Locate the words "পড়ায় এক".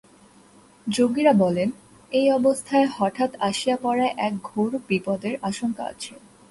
3.81-4.33